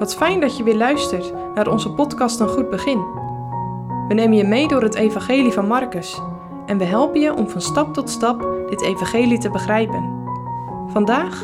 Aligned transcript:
Wat 0.00 0.16
fijn 0.16 0.40
dat 0.40 0.56
je 0.56 0.62
weer 0.62 0.76
luistert 0.76 1.32
naar 1.54 1.68
onze 1.68 1.90
podcast 1.90 2.40
Een 2.40 2.48
Goed 2.48 2.70
Begin. 2.70 2.98
We 4.08 4.14
nemen 4.14 4.36
je 4.36 4.44
mee 4.44 4.68
door 4.68 4.82
het 4.82 4.94
Evangelie 4.94 5.52
van 5.52 5.66
Marcus 5.66 6.20
en 6.66 6.78
we 6.78 6.84
helpen 6.84 7.20
je 7.20 7.34
om 7.34 7.48
van 7.48 7.60
stap 7.60 7.94
tot 7.94 8.10
stap 8.10 8.66
dit 8.68 8.82
Evangelie 8.82 9.38
te 9.38 9.50
begrijpen. 9.50 10.02
Vandaag 10.86 11.42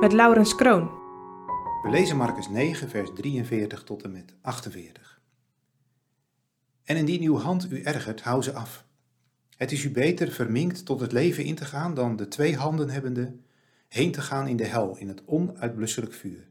met 0.00 0.12
Laurens 0.12 0.54
Kroon. 0.54 0.90
We 1.82 1.90
lezen 1.90 2.16
Marcus 2.16 2.48
9, 2.48 2.88
vers 2.88 3.10
43 3.14 3.82
tot 3.82 4.02
en 4.02 4.12
met 4.12 4.34
48. 4.40 5.20
En 6.84 6.96
indien 6.96 7.22
uw 7.22 7.36
hand 7.36 7.72
u 7.72 7.82
ergert, 7.82 8.20
hou 8.20 8.42
ze 8.42 8.52
af. 8.52 8.84
Het 9.56 9.72
is 9.72 9.84
u 9.84 9.90
beter 9.90 10.30
verminkt 10.30 10.84
tot 10.84 11.00
het 11.00 11.12
leven 11.12 11.44
in 11.44 11.54
te 11.54 11.64
gaan 11.64 11.94
dan 11.94 12.16
de 12.16 12.28
twee 12.28 12.56
handen 12.56 12.90
hebbende 12.90 13.36
heen 13.88 14.12
te 14.12 14.20
gaan 14.20 14.46
in 14.46 14.56
de 14.56 14.66
hel, 14.66 14.96
in 14.96 15.08
het 15.08 15.22
onuitblusselijk 15.26 16.12
vuur 16.12 16.48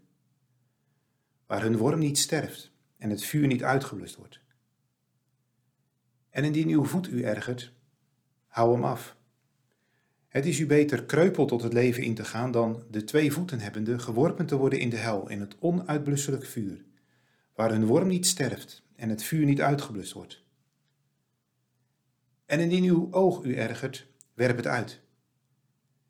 waar 1.47 1.61
hun 1.61 1.77
worm 1.77 1.99
niet 1.99 2.17
sterft 2.17 2.71
en 2.97 3.09
het 3.09 3.23
vuur 3.23 3.47
niet 3.47 3.63
uitgeblust 3.63 4.15
wordt. 4.15 4.39
En 6.29 6.43
indien 6.43 6.69
uw 6.69 6.83
voet 6.83 7.07
u 7.07 7.23
ergert, 7.23 7.73
hou 8.47 8.73
hem 8.73 8.83
af. 8.83 9.15
Het 10.27 10.45
is 10.45 10.59
u 10.59 10.65
beter 10.65 11.05
kreupel 11.05 11.45
tot 11.45 11.61
het 11.61 11.73
leven 11.73 12.03
in 12.03 12.15
te 12.15 12.25
gaan 12.25 12.51
dan 12.51 12.83
de 12.91 13.03
twee 13.03 13.31
voeten 13.31 13.59
hebbende 13.59 13.99
geworpen 13.99 14.45
te 14.45 14.57
worden 14.57 14.79
in 14.79 14.89
de 14.89 14.97
hel, 14.97 15.29
in 15.29 15.39
het 15.39 15.55
onuitblusselijk 15.59 16.45
vuur, 16.45 16.85
waar 17.55 17.69
hun 17.69 17.85
worm 17.85 18.07
niet 18.07 18.25
sterft 18.25 18.83
en 18.95 19.09
het 19.09 19.23
vuur 19.23 19.45
niet 19.45 19.61
uitgeblust 19.61 20.13
wordt. 20.13 20.43
En 22.45 22.59
indien 22.59 22.83
uw 22.83 23.07
oog 23.11 23.43
u 23.43 23.55
ergert, 23.55 24.07
werp 24.33 24.57
het 24.57 24.67
uit. 24.67 25.01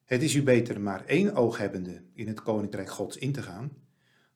Het 0.04 0.22
is 0.22 0.36
u 0.36 0.44
beter 0.44 0.82
maar 0.82 1.06
één 1.06 1.36
oog 1.36 1.58
hebbende 1.58 2.02
in 2.14 2.28
het 2.28 2.42
koninkrijk 2.42 2.90
Gods 2.90 3.18
in 3.18 3.32
te 3.32 3.42
gaan, 3.42 3.72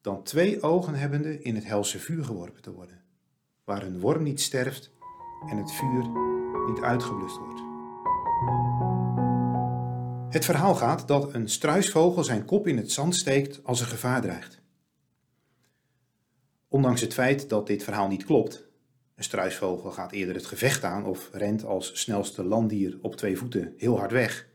dan 0.01 0.23
twee 0.23 0.61
ogen 0.61 0.95
hebbende 0.95 1.41
in 1.41 1.55
het 1.55 1.65
helse 1.65 1.99
vuur 1.99 2.23
geworpen 2.23 2.61
te 2.61 2.71
worden, 2.71 3.03
waar 3.63 3.81
hun 3.81 3.99
worm 3.99 4.23
niet 4.23 4.41
sterft 4.41 4.91
en 5.49 5.57
het 5.57 5.71
vuur 5.71 6.09
niet 6.67 6.81
uitgeblust 6.81 7.37
wordt. 7.37 7.61
Het 10.33 10.45
verhaal 10.45 10.75
gaat 10.75 11.07
dat 11.07 11.33
een 11.33 11.49
struisvogel 11.49 12.23
zijn 12.23 12.45
kop 12.45 12.67
in 12.67 12.77
het 12.77 12.91
zand 12.91 13.15
steekt 13.15 13.63
als 13.63 13.81
er 13.81 13.87
gevaar 13.87 14.21
dreigt. 14.21 14.61
Ondanks 16.67 17.01
het 17.01 17.13
feit 17.13 17.49
dat 17.49 17.67
dit 17.67 17.83
verhaal 17.83 18.07
niet 18.07 18.25
klopt, 18.25 18.69
een 19.15 19.23
struisvogel 19.23 19.91
gaat 19.91 20.11
eerder 20.11 20.35
het 20.35 20.45
gevecht 20.45 20.83
aan 20.83 21.05
of 21.05 21.29
rent 21.31 21.65
als 21.65 21.99
snelste 21.99 22.43
landdier 22.43 22.97
op 23.01 23.15
twee 23.15 23.37
voeten 23.37 23.73
heel 23.77 23.97
hard 23.97 24.11
weg. 24.11 24.47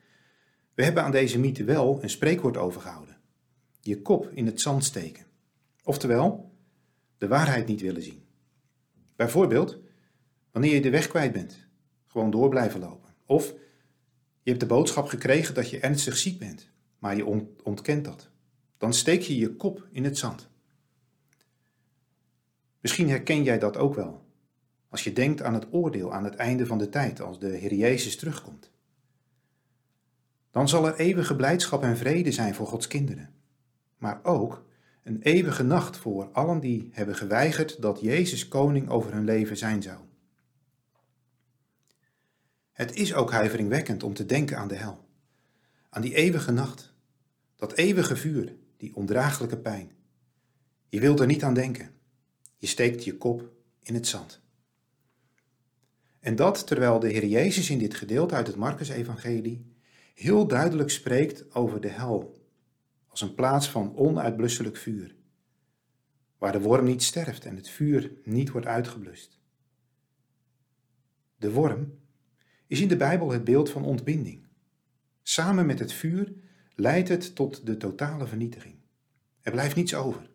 We 0.74 0.84
hebben 0.84 1.02
aan 1.02 1.10
deze 1.10 1.38
mythe 1.38 1.64
wel 1.64 2.02
een 2.02 2.10
spreekwoord 2.10 2.56
overgehouden: 2.56 3.16
je 3.80 4.02
kop 4.02 4.30
in 4.32 4.46
het 4.46 4.60
zand 4.60 4.84
steken. 4.84 5.26
Oftewel, 5.86 6.52
de 7.18 7.28
waarheid 7.28 7.66
niet 7.66 7.80
willen 7.80 8.02
zien. 8.02 8.24
Bijvoorbeeld, 9.16 9.78
wanneer 10.50 10.74
je 10.74 10.80
de 10.80 10.90
weg 10.90 11.08
kwijt 11.08 11.32
bent, 11.32 11.68
gewoon 12.06 12.30
door 12.30 12.48
blijven 12.48 12.80
lopen. 12.80 13.14
Of 13.26 13.54
je 14.42 14.50
hebt 14.50 14.60
de 14.60 14.66
boodschap 14.66 15.06
gekregen 15.06 15.54
dat 15.54 15.70
je 15.70 15.80
ernstig 15.80 16.16
ziek 16.16 16.38
bent, 16.38 16.70
maar 16.98 17.16
je 17.16 17.26
ontkent 17.62 18.04
dat. 18.04 18.30
Dan 18.78 18.94
steek 18.94 19.22
je 19.22 19.38
je 19.38 19.56
kop 19.56 19.86
in 19.90 20.04
het 20.04 20.18
zand. 20.18 20.48
Misschien 22.80 23.08
herken 23.08 23.42
jij 23.42 23.58
dat 23.58 23.76
ook 23.76 23.94
wel. 23.94 24.24
Als 24.88 25.04
je 25.04 25.12
denkt 25.12 25.42
aan 25.42 25.54
het 25.54 25.66
oordeel 25.70 26.12
aan 26.12 26.24
het 26.24 26.34
einde 26.34 26.66
van 26.66 26.78
de 26.78 26.88
tijd, 26.88 27.20
als 27.20 27.38
de 27.38 27.48
Heer 27.48 27.74
Jezus 27.74 28.16
terugkomt. 28.16 28.70
Dan 30.50 30.68
zal 30.68 30.86
er 30.86 30.96
eeuwige 30.96 31.36
blijdschap 31.36 31.82
en 31.82 31.96
vrede 31.96 32.32
zijn 32.32 32.54
voor 32.54 32.66
Gods 32.66 32.86
kinderen. 32.86 33.34
Maar 33.98 34.20
ook 34.22 34.65
een 35.06 35.22
eeuwige 35.22 35.62
nacht 35.62 35.96
voor 35.96 36.28
allen 36.32 36.60
die 36.60 36.88
hebben 36.92 37.14
geweigerd 37.14 37.82
dat 37.82 38.00
Jezus 38.00 38.48
koning 38.48 38.88
over 38.88 39.12
hun 39.12 39.24
leven 39.24 39.56
zijn 39.56 39.82
zou. 39.82 39.98
Het 42.72 42.94
is 42.94 43.14
ook 43.14 43.30
huiveringwekkend 43.30 44.02
om 44.02 44.14
te 44.14 44.26
denken 44.26 44.56
aan 44.56 44.68
de 44.68 44.74
hel, 44.74 45.08
aan 45.88 46.02
die 46.02 46.14
eeuwige 46.14 46.52
nacht, 46.52 46.94
dat 47.56 47.72
eeuwige 47.72 48.16
vuur, 48.16 48.56
die 48.76 48.94
ondraaglijke 48.94 49.58
pijn. 49.58 49.90
Je 50.88 51.00
wilt 51.00 51.20
er 51.20 51.26
niet 51.26 51.42
aan 51.42 51.54
denken. 51.54 51.90
Je 52.56 52.66
steekt 52.66 53.04
je 53.04 53.16
kop 53.16 53.52
in 53.82 53.94
het 53.94 54.06
zand. 54.06 54.40
En 56.20 56.36
dat 56.36 56.66
terwijl 56.66 56.98
de 56.98 57.08
Heer 57.08 57.26
Jezus 57.26 57.70
in 57.70 57.78
dit 57.78 57.94
gedeelte 57.94 58.34
uit 58.34 58.46
het 58.46 58.56
Marcus-evangelie 58.56 59.74
heel 60.14 60.46
duidelijk 60.46 60.90
spreekt 60.90 61.54
over 61.54 61.80
de 61.80 61.88
hel 61.88 62.45
als 63.16 63.28
een 63.28 63.34
plaats 63.34 63.70
van 63.70 63.96
onuitblusselijk 63.96 64.76
vuur, 64.76 65.14
waar 66.38 66.52
de 66.52 66.60
worm 66.60 66.84
niet 66.84 67.02
sterft 67.02 67.44
en 67.44 67.56
het 67.56 67.68
vuur 67.68 68.12
niet 68.24 68.50
wordt 68.50 68.66
uitgeblust. 68.66 69.40
De 71.36 71.52
worm 71.52 71.98
is 72.66 72.80
in 72.80 72.88
de 72.88 72.96
Bijbel 72.96 73.30
het 73.30 73.44
beeld 73.44 73.70
van 73.70 73.84
ontbinding. 73.84 74.46
Samen 75.22 75.66
met 75.66 75.78
het 75.78 75.92
vuur 75.92 76.32
leidt 76.74 77.08
het 77.08 77.34
tot 77.34 77.66
de 77.66 77.76
totale 77.76 78.26
vernietiging. 78.26 78.74
Er 79.40 79.52
blijft 79.52 79.76
niets 79.76 79.94
over. 79.94 80.30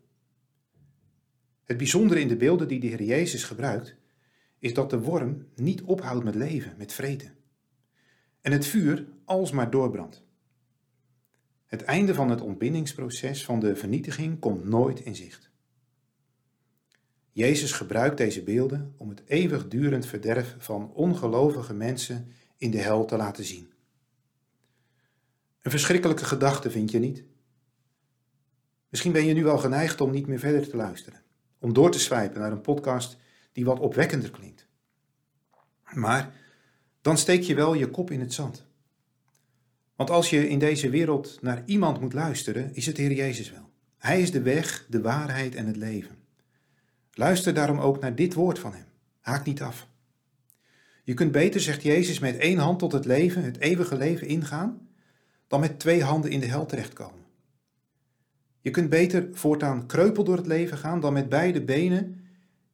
Het 1.64 1.78
bijzondere 1.78 2.20
in 2.20 2.28
de 2.28 2.38
beelden 2.38 2.68
die 2.68 2.80
de 2.80 2.88
Heer 2.88 3.04
Jezus 3.04 3.44
gebruikt, 3.44 3.96
is 4.60 4.74
dat 4.74 4.90
de 4.90 5.00
worm 5.00 5.48
niet 5.56 5.82
ophoudt 5.82 6.24
met 6.24 6.36
leven, 6.36 6.78
met 6.78 6.94
vreten. 6.94 7.36
En 8.42 8.52
het 8.52 8.66
vuur 8.66 9.08
alsmaar 9.26 9.70
doorbrandt. 9.70 10.30
Het 11.72 11.84
einde 11.84 12.14
van 12.14 12.30
het 12.30 12.42
ontbindingsproces 12.42 13.46
van 13.46 13.60
de 13.60 13.76
vernietiging 13.76 14.40
komt 14.40 14.64
nooit 14.64 15.00
in 15.00 15.16
zicht. 15.16 15.50
Jezus 17.32 17.72
gebruikt 17.72 18.18
deze 18.18 18.44
beelden 18.44 18.94
om 18.98 19.10
het 19.10 19.22
eeuwigdurend 19.26 20.06
verderf 20.06 20.56
van 20.58 20.94
ongelovige 20.94 21.74
mensen 21.74 22.32
in 22.58 22.72
de 22.72 22.78
hel 22.78 23.06
te 23.06 23.18
laten 23.18 23.44
zien. 23.44 23.74
Een 25.62 25.72
verschrikkelijke 25.72 26.26
gedachte 26.26 26.72
vind 26.72 26.92
je 26.92 27.00
niet? 27.00 27.24
Misschien 28.90 29.12
ben 29.12 29.26
je 29.26 29.34
nu 29.34 29.44
wel 29.44 29.58
geneigd 29.58 30.02
om 30.02 30.12
niet 30.12 30.28
meer 30.28 30.40
verder 30.40 30.70
te 30.70 30.76
luisteren, 30.76 31.22
om 31.60 31.74
door 31.74 31.92
te 31.92 32.00
swipen 32.00 32.42
naar 32.42 32.52
een 32.52 32.62
podcast 32.62 33.18
die 33.52 33.66
wat 33.66 33.80
opwekkender 33.80 34.32
klinkt. 34.32 34.68
Maar 35.94 36.34
dan 37.02 37.18
steek 37.18 37.42
je 37.42 37.56
wel 37.56 37.74
je 37.74 37.90
kop 37.90 38.12
in 38.12 38.20
het 38.20 38.34
zand. 38.34 38.70
Want 40.02 40.14
als 40.14 40.30
je 40.30 40.50
in 40.50 40.60
deze 40.60 40.90
wereld 40.90 41.38
naar 41.42 41.64
iemand 41.66 42.00
moet 42.00 42.14
luisteren, 42.14 42.76
is 42.76 42.86
het 42.86 42.98
Heer 42.98 43.12
Jezus 43.12 43.52
wel. 43.52 43.70
Hij 43.98 44.22
is 44.22 44.32
de 44.32 44.42
weg, 44.42 44.86
de 44.90 45.02
waarheid 45.02 45.56
en 45.56 45.66
het 45.66 45.76
leven. 45.76 46.18
Luister 47.14 47.54
daarom 47.54 47.80
ook 47.80 48.00
naar 48.00 48.16
dit 48.16 48.34
woord 48.34 48.60
van 48.60 48.74
Hem. 48.74 48.86
Haak 49.20 49.46
niet 49.46 49.62
af. 49.62 49.88
Je 51.04 51.14
kunt 51.14 51.32
beter, 51.32 51.62
zegt 51.62 51.82
Jezus, 51.82 52.20
met 52.20 52.38
één 52.38 52.58
hand 52.58 52.80
tot 52.80 52.92
het 52.92 53.06
leven, 53.06 53.44
het 53.44 53.58
eeuwige 53.58 53.98
leven 53.98 54.28
ingaan, 54.28 54.88
dan 55.48 55.60
met 55.60 55.80
twee 55.80 56.04
handen 56.04 56.32
in 56.32 56.40
de 56.40 56.48
hel 56.48 56.66
terechtkomen. 56.66 57.26
Je 58.62 58.70
kunt 58.72 58.90
beter 58.90 59.30
voortaan 59.32 59.86
kreupel 59.86 60.24
door 60.24 60.38
het 60.38 60.48
leven 60.48 60.78
gaan 60.78 61.00
dan 61.00 61.14
met 61.14 61.30
beide 61.30 61.62
benen 61.62 62.26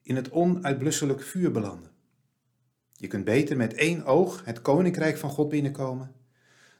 in 0.03 0.15
het 0.15 0.31
onuitblusselijk 0.31 1.21
vuur 1.21 1.51
belanden. 1.51 1.91
Je 2.93 3.07
kunt 3.07 3.25
beter 3.25 3.57
met 3.57 3.73
één 3.73 4.05
oog 4.05 4.45
het 4.45 4.61
koninkrijk 4.61 5.17
van 5.17 5.29
God 5.29 5.49
binnenkomen 5.49 6.15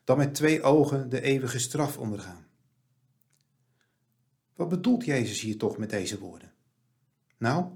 dan 0.07 0.17
met 0.17 0.33
twee 0.35 0.61
ogen 0.61 1.09
de 1.09 1.21
eeuwige 1.21 1.59
straf 1.59 1.97
ondergaan. 1.97 2.47
Wat 4.55 4.69
bedoelt 4.69 5.05
Jezus 5.05 5.41
hier 5.41 5.57
toch 5.57 5.77
met 5.77 5.89
deze 5.89 6.19
woorden? 6.19 6.53
Nou, 7.37 7.71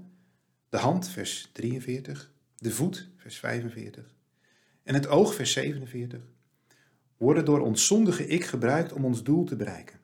de 0.68 0.76
hand, 0.76 1.08
vers 1.08 1.50
43, 1.52 2.32
de 2.56 2.70
voet, 2.70 3.10
vers 3.16 3.38
45, 3.38 4.14
en 4.82 4.94
het 4.94 5.06
oog, 5.06 5.34
vers 5.34 5.52
47, 5.52 6.20
worden 7.16 7.44
door 7.44 7.60
ons 7.60 7.86
zondige 7.86 8.26
ik 8.26 8.44
gebruikt 8.44 8.92
om 8.92 9.04
ons 9.04 9.22
doel 9.22 9.44
te 9.44 9.56
bereiken. 9.56 10.00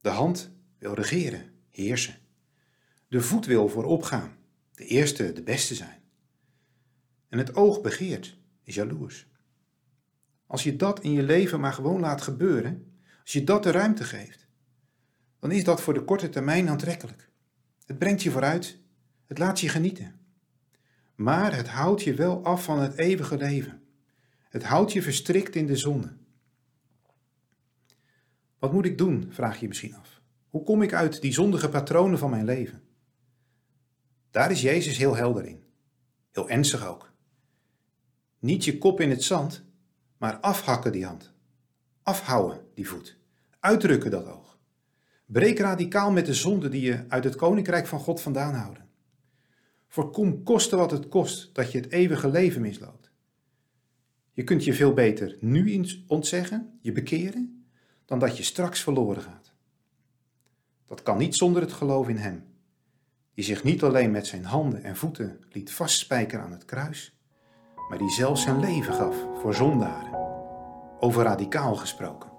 De 0.00 0.08
hand 0.08 0.50
wil 0.78 0.94
regeren, 0.94 1.52
heersen. 1.70 2.16
De 3.08 3.20
voet 3.20 3.46
wil 3.46 3.68
voorop 3.68 4.02
gaan, 4.02 4.36
de 4.74 4.84
eerste, 4.84 5.32
de 5.32 5.42
beste 5.42 5.74
zijn. 5.74 6.02
En 7.28 7.38
het 7.38 7.54
oog 7.54 7.80
begeert, 7.80 8.36
is 8.62 8.74
jaloers. 8.74 9.30
Als 10.52 10.62
je 10.62 10.76
dat 10.76 11.00
in 11.00 11.12
je 11.12 11.22
leven 11.22 11.60
maar 11.60 11.72
gewoon 11.72 12.00
laat 12.00 12.22
gebeuren, 12.22 12.92
als 13.22 13.32
je 13.32 13.44
dat 13.44 13.62
de 13.62 13.70
ruimte 13.70 14.04
geeft, 14.04 14.46
dan 15.38 15.50
is 15.50 15.64
dat 15.64 15.80
voor 15.80 15.94
de 15.94 16.04
korte 16.04 16.28
termijn 16.28 16.68
aantrekkelijk. 16.68 17.30
Het 17.86 17.98
brengt 17.98 18.22
je 18.22 18.30
vooruit, 18.30 18.78
het 19.26 19.38
laat 19.38 19.60
je 19.60 19.68
genieten. 19.68 20.20
Maar 21.14 21.56
het 21.56 21.68
houdt 21.68 22.02
je 22.02 22.14
wel 22.14 22.44
af 22.44 22.64
van 22.64 22.80
het 22.80 22.94
eeuwige 22.94 23.36
leven. 23.36 23.82
Het 24.48 24.62
houdt 24.62 24.92
je 24.92 25.02
verstrikt 25.02 25.56
in 25.56 25.66
de 25.66 25.76
zonde. 25.76 26.16
Wat 28.58 28.72
moet 28.72 28.84
ik 28.84 28.98
doen, 28.98 29.28
vraag 29.30 29.60
je 29.60 29.68
misschien 29.68 29.94
af. 29.94 30.20
Hoe 30.48 30.62
kom 30.62 30.82
ik 30.82 30.92
uit 30.92 31.20
die 31.20 31.32
zondige 31.32 31.68
patronen 31.68 32.18
van 32.18 32.30
mijn 32.30 32.44
leven? 32.44 32.82
Daar 34.30 34.50
is 34.50 34.60
Jezus 34.60 34.96
heel 34.96 35.16
helder 35.16 35.44
in. 35.44 35.62
Heel 36.30 36.50
ernstig 36.50 36.86
ook. 36.86 37.12
Niet 38.38 38.64
je 38.64 38.78
kop 38.78 39.00
in 39.00 39.10
het 39.10 39.22
zand, 39.22 39.70
maar 40.22 40.36
afhakken 40.36 40.92
die 40.92 41.06
hand. 41.06 41.32
Afhouden 42.02 42.66
die 42.74 42.88
voet. 42.88 43.18
Uitdrukken 43.60 44.10
dat 44.10 44.26
oog. 44.26 44.58
Breek 45.26 45.58
radicaal 45.58 46.10
met 46.10 46.26
de 46.26 46.34
zonden 46.34 46.70
die 46.70 46.80
je 46.80 47.04
uit 47.08 47.24
het 47.24 47.36
koninkrijk 47.36 47.86
van 47.86 48.00
God 48.00 48.20
vandaan 48.20 48.54
houden. 48.54 48.88
Voorkom 49.88 50.42
koste 50.42 50.76
wat 50.76 50.90
het 50.90 51.08
kost 51.08 51.54
dat 51.54 51.72
je 51.72 51.78
het 51.78 51.90
eeuwige 51.90 52.30
leven 52.30 52.60
misloopt. 52.60 53.10
Je 54.32 54.44
kunt 54.44 54.64
je 54.64 54.74
veel 54.74 54.92
beter 54.92 55.36
nu 55.40 55.84
ontzeggen, 56.06 56.78
je 56.80 56.92
bekeren, 56.92 57.66
dan 58.04 58.18
dat 58.18 58.36
je 58.36 58.42
straks 58.42 58.80
verloren 58.82 59.22
gaat. 59.22 59.52
Dat 60.86 61.02
kan 61.02 61.18
niet 61.18 61.34
zonder 61.34 61.62
het 61.62 61.72
geloof 61.72 62.08
in 62.08 62.16
Hem, 62.16 62.44
die 63.34 63.44
zich 63.44 63.62
niet 63.62 63.82
alleen 63.82 64.10
met 64.10 64.26
zijn 64.26 64.44
handen 64.44 64.82
en 64.82 64.96
voeten 64.96 65.40
liet 65.50 65.72
vastspijkeren 65.72 66.44
aan 66.44 66.52
het 66.52 66.64
kruis, 66.64 67.21
maar 67.88 67.98
die 67.98 68.10
zelfs 68.10 68.42
zijn 68.42 68.60
leven 68.60 68.94
gaf 68.94 69.16
voor 69.40 69.54
zondaren. 69.54 70.10
Over 70.98 71.22
radicaal 71.22 71.74
gesproken. 71.74 72.30